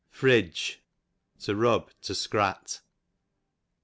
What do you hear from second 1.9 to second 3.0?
to scrat.